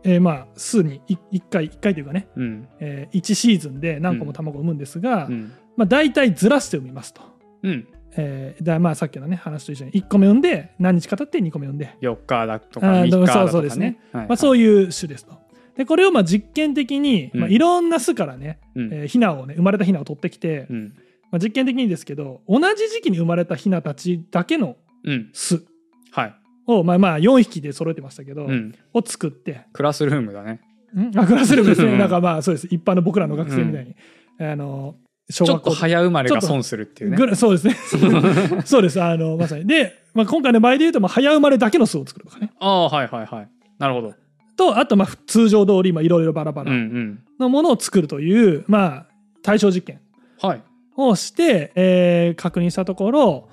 [0.02, 2.68] えーまあ数に1回1回というかね、うん。
[2.80, 5.52] えー1シーズンで何個も卵を産むんですが、うん。
[5.76, 7.22] まあ、大体ずらして産みますと。
[7.62, 7.86] うん。
[8.16, 13.32] えーだまあさっきのね話と一緒に1個目産んで何日か経って2個目産んで、4日だとかあー3日だとか、ね。
[13.32, 14.26] そうそうですねはい。
[14.28, 15.41] まあ、そういう種ですと。
[15.76, 18.92] でこれをまあ実験的に、うんまあ、いろんな巣からね、うん。
[18.92, 20.94] えーヒナをね生まれたヒナを取ってきて、うん。
[21.30, 25.30] まあ、実験的にですけど同じ時期に生まれたヒナたちだけのうん。
[25.32, 25.62] 巣
[26.10, 26.34] はい。
[26.66, 28.74] を、まあ、まあ4匹で揃えてましたけど、うん。
[28.92, 30.60] を作ってクラスルームだね。
[30.94, 31.10] ん？
[31.18, 33.96] あクラスルームですうんねなんかまあそうです一般の僕らの学生みたいに、
[34.38, 34.96] あの
[35.30, 37.16] 小ちょっ学校と早生まれが損するっていうね。
[37.16, 37.74] ぐらいそうですね
[38.66, 43.48] そうですあのまさにで、まあ、今回の場合で言うと、まあ、早生まれだけの巣を作るとかねああ、はいはいはい。
[43.78, 44.14] なるほど。
[44.56, 47.18] とあとまあ通常通りまあいろいろバラバうんうラん。
[47.38, 49.06] のものを作るという、まあ
[49.42, 50.00] 対象実験
[50.40, 50.62] はい。
[50.96, 53.48] をして、えー確認したところ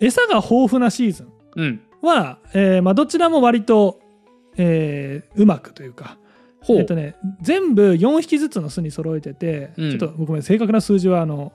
[0.00, 1.80] 餌が豊富なシーズンうん。
[2.02, 4.00] は、えーまあ、どちらも割と、
[4.56, 6.16] えーうまくというか。
[6.68, 11.52] えっとね、全部4匹ずつの巣に揃えてて、うんちょっとごめん正確な数字はあの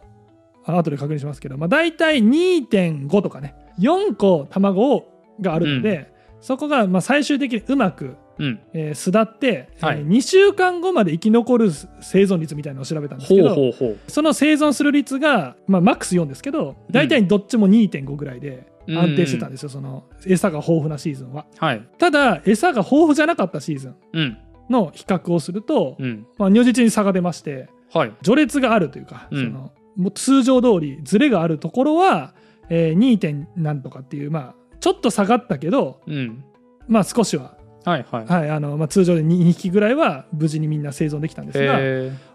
[0.66, 5.08] あ後で確認しますけど、まあ、大体2.5とかね4個卵を
[5.40, 8.60] があるので、そこがまあ最終的にうまく、うん。
[8.74, 13.74] えー巣立って、はいえー2週間後まで生き残る生存率みたいなのを調べたんですけど。
[14.08, 21.46] その生存する率が、まあ、マックス4ですけど大体どっちも2.5ぐらいで安定してたんですよ、その餌が豊富なシーズンは。
[21.58, 21.88] はい。
[21.98, 24.38] ただ餌が豊富じゃなかったシーズンうん。
[24.70, 26.28] の比較をすると、うん。
[26.38, 28.14] まあ、如実に差が出ましてはい。
[28.24, 32.34] 序列があるというか、うんそのもう通常通りズレがあるところは、
[32.70, 33.18] えー、2.
[33.18, 36.44] 点なんとかっていう、まあ、ちょっと下がったけど、うん。
[36.88, 38.26] まあ、少しは、はいはい。
[38.28, 41.80] はいあのまあ、通常で 2, 匹ぐらいは無事にみんな生存できたんですが。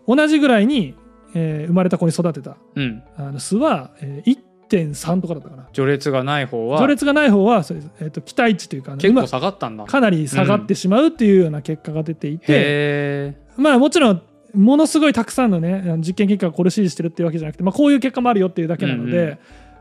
[0.09, 0.97] 同じぐらいに、
[1.37, 3.05] えー生まれた子に育てたうん。
[3.17, 4.37] あの巣は、えー
[4.69, 9.85] 1.3とかだったかな序列がない方は序列がない方はそうです、えー、と期待値というか結構下がったんだ。
[9.85, 13.37] かなり下がってしまうっていうような結果が出ていて、へえ。
[13.57, 14.23] まあもちろん
[14.55, 19.39] ものすごいたくさんのね実験結果がこれ支持してるっていうわけじゃなくて、まあ、こういう結果もあるよっていうだけなので、うんうん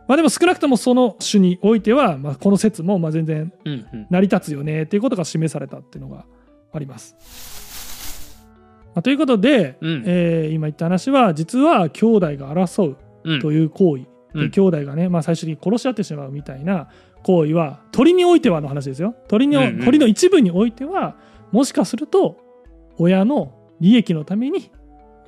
[0.10, 3.54] まあでも少なくともその種においては、まあ、この説もまあ全然。
[4.10, 6.26] 成り立つよねっていうことが示されたっていうのが
[6.74, 8.36] あります。
[8.96, 12.98] まあ、ということで、うんえー今言った話は実は兄弟が争う。
[13.24, 16.90] うんという行為、うんで兄弟がね、まあ、最終的に殺し合ってしまうみたいな
[17.24, 21.18] 行為は鳥においてはの話ですよ鳥の,、うんうん鳥の一部においては
[21.52, 22.38] もしかすると
[22.98, 24.72] 親の利益のために、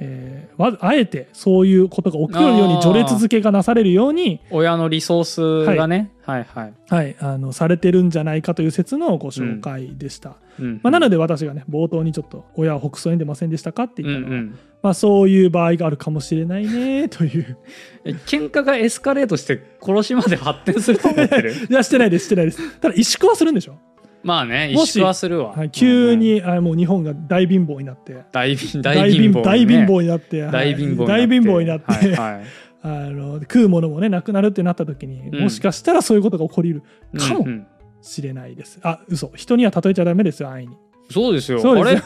[0.03, 6.11] えーわあえてそういうことが起きるように序列付けがなされるように、親のリソースがね。
[6.23, 6.73] はいはい。
[6.89, 14.59] はい、あのされてるんじゃないかという説のご紹介でした、うんまあ、なので私がね冒頭にちょっと「親は北総に出ませんでしたか?」ってうん言ったのは、うん。
[14.83, 17.57] まあ、そういう場合があるかもしれないねという
[18.03, 21.53] え喧嘩がエスカレートして殺しまで発展すると思ってる？
[21.69, 23.77] いやしてないですしてないですただ萎縮はするんでしょ？
[24.23, 25.53] まあね、もし萎縮はするわ。
[25.55, 26.19] はい、急うんうん。
[26.19, 28.23] に、あもう日本が大貧乏になって。
[28.31, 30.51] 大貧 大貧乏、大貧乏になって、はい。
[30.51, 32.43] 大貧乏大貧乏になって、はいはい。
[32.83, 35.43] あの食うものもねなくなるってなった時に、うん。
[35.43, 36.81] もしかしたらそういうことが起こりる
[37.17, 37.67] かもうんうん。
[38.01, 39.31] しれないです、あ嘘。
[39.35, 40.75] 人には例えちゃダメですよ安易に。
[41.11, 41.59] そうですよ。
[41.63, 42.01] あれ？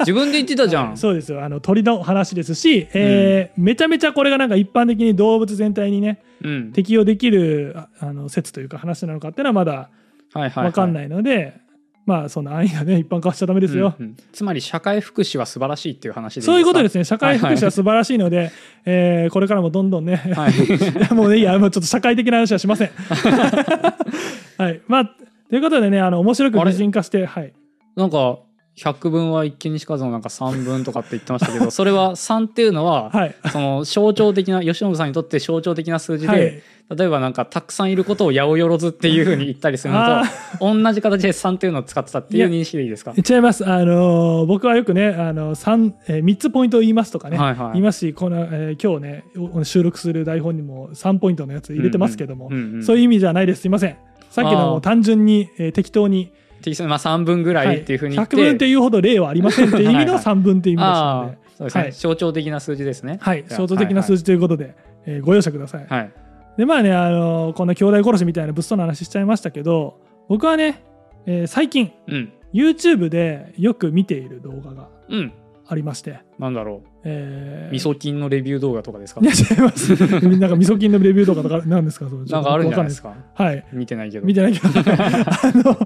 [0.00, 0.88] 自分で言ってたじゃん。
[0.88, 1.44] は いそうですよ。
[1.44, 6.72] あの鳥の話ですし、えーめちゃめちゃこれがなんか一般的に動物全体にねうん。
[6.72, 9.90] 適用できるああの説というか話なのかっていうのはまだ
[10.38, 10.72] はいはい、はい。
[10.72, 11.60] 分かんないので、
[12.06, 14.16] まあその安易なね一般化しちゃダメですよ、うんうん。
[14.32, 17.04] つまり社会福祉は素晴らしいっていう話でそういうことですね。
[17.04, 18.52] 社会福祉は素晴らしいので、
[18.86, 20.52] えーこれからもどんどんね、はい。
[21.14, 22.90] もうねいやもうちょっと社会的な話はしません。
[24.56, 24.80] はい。
[24.86, 25.04] まあ
[25.48, 27.52] ということでねあの面白く擬人化してはい。
[27.96, 28.38] なんか、
[28.82, 33.34] 百分は一見にしかずのなんか三分とかって言ってましたけど、それは 三っていうのは、はい。
[33.50, 36.62] その象徴的な、吉信さんにとって象徴的な数字で、はい。
[36.96, 40.22] 例えばなんかたくさんいることを八百万っていうふうに言ったりするのあ
[40.60, 43.12] と、同じ形で3っていうのを使ってたっていう認識でいいですか？
[43.16, 43.66] 違います。
[43.68, 47.72] あのー僕はよくねあの 3, えー3つポイントを言いますとかね、はいはい。
[47.72, 53.62] 言いますしこの、えー今日ねお収録する台本にも3ポイントのやつ入れてますけども、うんうんそういう意味じゃないです。
[53.62, 53.96] すいません。
[54.30, 56.30] さっきの単純に、えー適当に、
[56.62, 63.18] 適当にまあ3分ぐらいっていうふうに言って、100分っていうほど例はありませんっていう意味のはいはい3分っていう意味ですので、そうですね、はい象徴的な数字ですね。
[63.20, 64.74] はい、象徴的な数字ということで、
[65.06, 65.86] えーご容赦ください。
[65.88, 66.00] はい。
[66.00, 66.12] はい。
[66.58, 70.82] でまあねあのこんな兄弟殺しみたいな物騒な話しちゃいましたけど僕はね、
[71.26, 72.32] えー最近うん。
[72.54, 75.32] YouTube でよく見ている動画がうん。
[75.68, 77.74] ありまして、なんだろえう。
[77.74, 79.20] 味噌菌のレビュー動画とかですか？
[79.20, 79.92] いや違います
[80.26, 82.08] みんなが味噌菌のレビューとかとか何ですか？
[82.08, 83.14] それなんかあるんじゃないですか？
[83.36, 84.26] かはい見てないけど。
[84.26, 85.78] 見てないけどあの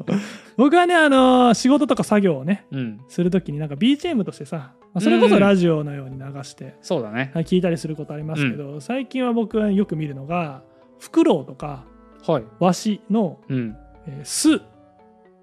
[0.57, 3.01] 僕はねあの仕事とか作業をねうん。
[3.09, 7.31] するときになんか BGM としてさまあそれこそラジオのように流して、そうだね。
[7.35, 10.63] はい聞いたりすることありますけど、最近は僕はよく見るのが
[10.99, 11.85] フクロウとか
[12.27, 12.45] はい。
[12.59, 13.77] ワシのうん。
[14.07, 14.61] えー巣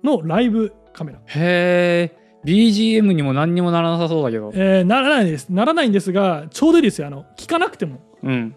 [0.03, 2.16] のライブカメラ、へえ。
[2.45, 4.51] BGM にも何にもならなさそうだけど。
[4.53, 8.55] えーならないですならないんですがちょうどいいですよあの聞かなくてもうん。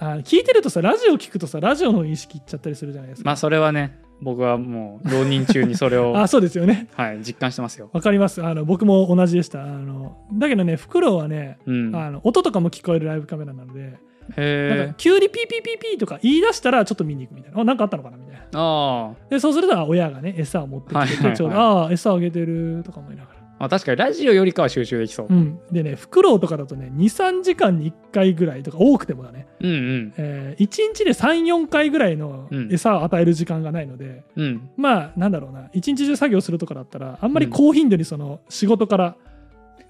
[0.00, 7.90] あ聞いてるとさラジオ聞くとさラジオの意識いっちゃったりするじゃないですか、まあそれはね、僕はもう浪人中にそれを、 あそうですよねはい、実感してますよ。
[7.92, 11.96] わかりますあの僕も同じでしたあのだけどねフクロウはね、うん。
[11.96, 18.48] あの音とかも聞こえるライブカメラなので、なんへか急にピーピーピーピーとか言い出したらちょっと見に行くみたいなあなんかあったのかなみたいなえ。
[18.54, 19.30] ああ。
[19.30, 25.26] でそうすると親がね餌を持ってきてて、はいはいはいちょうどああ餌あげてるとか思いながらまあ確かにラジオよりかは集中できそう。
[25.28, 25.32] う。
[25.32, 30.14] ん、でねフクロウとかだとね23時間に1回ぐらいとか多くてもだね、うんうん。
[30.16, 34.70] えー、1日で34回ぐらいのうん餌を与える時間がないので、うん。
[34.76, 39.16] まあなんだろうな一日中作業するとかだったらあんまり高頻度にその仕事から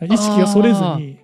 [0.02, 1.18] 意識がそれずに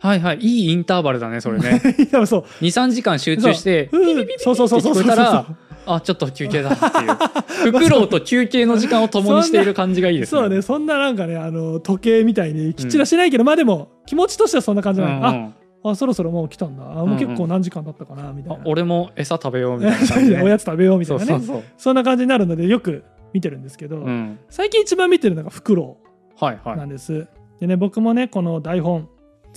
[0.00, 0.38] はいはい。
[0.38, 1.80] いいインターバルだねそれね。
[2.26, 2.44] そう。
[2.62, 4.02] 23時間集中してそう。
[4.02, 4.26] うん。
[4.38, 5.46] そうそうそうそこえたら
[5.86, 7.72] あちょっと休憩だっていう。
[7.72, 10.40] フクロウと休憩の時間を共にしている感じがいいですね。
[10.40, 10.62] そうね。
[10.62, 16.84] そんななんかねあの時計みたいにきっちりはしてないけど、まあでも気持ちとしてはそんな感じなの、ああそろそろもう来たんだ。
[16.84, 21.64] あもう結構何時間経ったかなみたいな、あ俺も餌食べようみたいなおやつ食べようみたいなね。
[21.76, 24.38] そんな感じになるのでよく見てるんですけど、うん。
[24.50, 25.96] 最近一番見てるのがフクロ
[26.40, 26.44] ウ
[26.76, 27.26] ないんです、
[27.60, 29.08] でね僕もねこの台本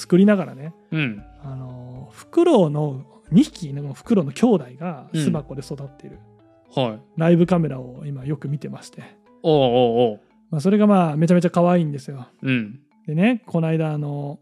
[0.02, 1.24] 作りながらねうん。
[1.44, 5.24] あのフクロウの2匹のフクロウの兄弟がうん。
[5.24, 6.20] 巣箱で育っている、
[6.76, 7.02] はい。
[7.18, 9.04] ライブカメラを今よく見てまして、
[9.44, 10.22] おうおうおう。
[10.50, 12.28] まあ、それがまあめちゃめちゃ可愛いんですよ。
[12.42, 12.80] うん。
[13.06, 14.40] でねこの間あの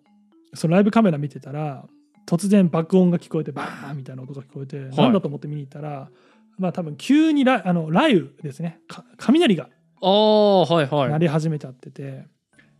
[0.53, 1.85] そのライブカメラ見てたら
[2.25, 4.79] 突然爆音が聞こえてバーンみたいな音が聞こえて、い。
[4.95, 6.09] なんだと思って見に行ったら
[6.57, 8.79] まあ多分急にラあの雷雨ですね。
[8.87, 9.67] か雷が
[10.01, 11.09] ああはいはい。
[11.09, 12.25] 鳴り始めちゃってて、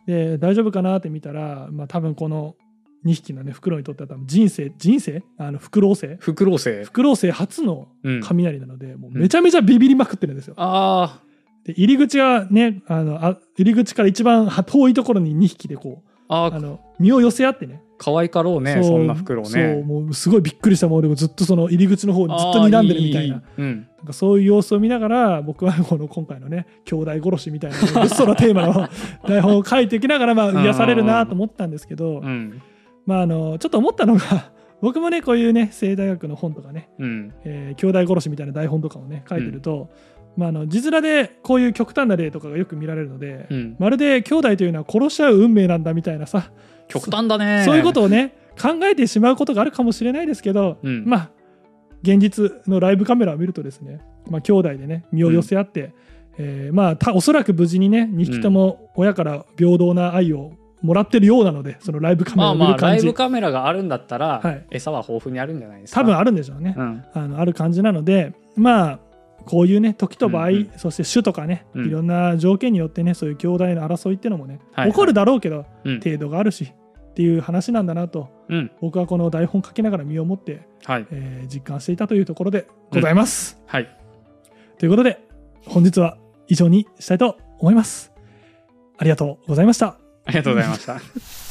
[0.06, 2.56] で大丈夫かなって見たら、まあ、多分この
[3.06, 5.24] 2匹のねフクロウにとっては多分人生人生？
[5.38, 8.22] あのフクロウ生フクロウ生フクロウ生初のうん。
[8.22, 10.56] 雷なので、もうめちゃめちゃビビりまくってるんですよ。
[10.58, 11.22] あ
[11.64, 17.82] で入り口がねあのあ入り口から一番遠いところに2匹でこうあの身を寄せ合ってね。
[18.02, 23.36] 可愛かろうねそうそんなフクロウそうねもうすごいびっくりしたものでもずっとその入り口の方にずっと睨んでるみたいな。
[23.36, 23.88] あーうん。
[23.98, 28.90] なんかそういう様子を見ながら僕はこの今回のね兄弟殺しみたいな物騒なテーマの
[29.28, 32.62] 台本を書いていきながらまあ癒されるなと思ったんですけど、うん
[33.10, 37.34] まああのちょっと思ったのが 僕もねこういうね生大学の本とかね、うん。
[37.44, 39.90] えー兄弟殺しみたいな台本とかをね書いてると、
[40.38, 43.76] まあ、あの字面でこういう極端な例とかがよく見られるので、うん。
[43.80, 46.52] まるで兄弟というのは殺し合う運命なんだみたいなさ
[46.88, 47.64] 極端だね。
[47.66, 51.04] そういうことをね考えてしまうことがあるかもしれないですけど、うん。
[51.06, 51.30] まあ
[52.04, 55.94] 現実のライブカメラを見るとですね、まあ、兄弟でね身を寄せ合って、
[56.38, 64.66] えーまあたおそらく無事にね2匹とも親から平等な愛をもらってるようなのでそのライブカメまラを見あまあライる感じ、ブカメラがあるんだったら、はい。
[64.72, 66.02] 餌は豊富にあるんじゃないですか。
[66.02, 67.04] 多分あるんでしょうね、うん。
[67.14, 69.00] あのある感じなのでまあ
[69.46, 70.72] こういうね時と場合、うんうん。
[70.78, 71.86] そして種とかね、うん。
[71.88, 74.86] いろんな条件によってねそういう兄弟の争いっていうのもね、はい。
[74.86, 76.00] はい起こるだろうけどうん。
[76.00, 76.74] 程度があるし
[77.12, 78.72] っていう話なんだなとうん。
[78.80, 81.08] 僕はこの台本書きながら身をもって、はい。
[81.12, 83.62] えー実感していたというところでございます。
[83.66, 83.90] はい。
[84.78, 85.28] ということで
[85.66, 88.14] 本日は以上にしたいと思います。
[88.98, 90.09] ありがとうございました。
[90.30, 91.49] ありがとうございました。